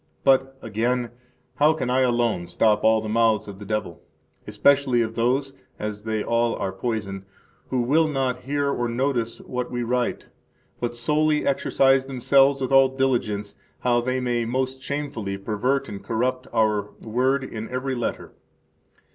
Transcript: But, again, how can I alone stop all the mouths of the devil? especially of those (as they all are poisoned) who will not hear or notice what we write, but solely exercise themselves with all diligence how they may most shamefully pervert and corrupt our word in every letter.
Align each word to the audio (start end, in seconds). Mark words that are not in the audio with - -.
But, 0.23 0.57
again, 0.63 1.11
how 1.57 1.73
can 1.73 1.91
I 1.91 1.99
alone 2.01 2.47
stop 2.47 2.83
all 2.83 3.01
the 3.01 3.07
mouths 3.07 3.47
of 3.47 3.59
the 3.59 3.67
devil? 3.67 4.01
especially 4.47 5.03
of 5.03 5.13
those 5.13 5.53
(as 5.77 6.05
they 6.05 6.23
all 6.23 6.55
are 6.55 6.71
poisoned) 6.71 7.23
who 7.69 7.81
will 7.83 8.07
not 8.07 8.37
hear 8.41 8.71
or 8.71 8.89
notice 8.89 9.41
what 9.41 9.69
we 9.69 9.83
write, 9.83 10.25
but 10.79 10.95
solely 10.95 11.45
exercise 11.45 12.07
themselves 12.07 12.59
with 12.61 12.71
all 12.71 12.89
diligence 12.89 13.53
how 13.81 14.01
they 14.01 14.19
may 14.19 14.43
most 14.43 14.81
shamefully 14.81 15.37
pervert 15.37 15.87
and 15.87 16.03
corrupt 16.03 16.47
our 16.51 16.89
word 17.03 17.43
in 17.43 17.69
every 17.69 17.93
letter. 17.93 18.33